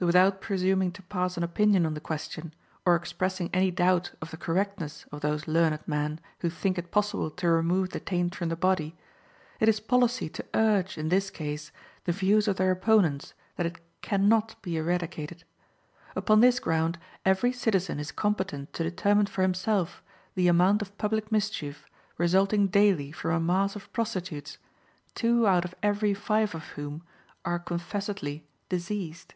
Without 0.00 0.40
presuming 0.40 0.92
to 0.92 1.02
pass 1.02 1.36
an 1.36 1.42
opinion 1.42 1.84
on 1.84 1.94
the 1.94 2.00
question, 2.00 2.54
or 2.86 2.94
expressing 2.94 3.50
any 3.52 3.72
doubt 3.72 4.12
of 4.22 4.30
the 4.30 4.36
correctness 4.36 5.04
of 5.10 5.22
those 5.22 5.48
learned 5.48 5.80
men 5.88 6.20
who 6.38 6.48
think 6.48 6.78
it 6.78 6.92
possible 6.92 7.32
to 7.32 7.48
remove 7.50 7.90
the 7.90 7.98
taint 7.98 8.32
from 8.36 8.48
the 8.48 8.54
body, 8.54 8.96
it 9.58 9.68
is 9.68 9.80
policy 9.80 10.28
to 10.28 10.46
urge, 10.54 10.96
in 10.98 11.08
this 11.08 11.30
case, 11.30 11.72
the 12.04 12.12
views 12.12 12.46
of 12.46 12.58
their 12.58 12.70
opponents 12.70 13.34
that 13.56 13.66
it 13.66 13.80
can 14.00 14.28
not 14.28 14.54
be 14.62 14.76
eradicated. 14.76 15.42
Upon 16.14 16.38
this 16.38 16.60
ground 16.60 16.96
every 17.24 17.50
citizen 17.50 17.98
is 17.98 18.12
competent 18.12 18.72
to 18.74 18.84
determine 18.84 19.26
for 19.26 19.42
himself 19.42 20.00
the 20.36 20.46
amount 20.46 20.80
of 20.80 20.96
public 20.96 21.32
mischief 21.32 21.86
resulting 22.18 22.68
daily 22.68 23.10
from 23.10 23.30
a 23.34 23.40
mass 23.40 23.74
of 23.74 23.92
prostitutes, 23.92 24.58
two 25.16 25.44
out 25.48 25.64
of 25.64 25.74
every 25.82 26.14
five 26.14 26.54
of 26.54 26.66
whom 26.78 27.02
are 27.44 27.58
confessedly 27.58 28.46
diseased. 28.68 29.34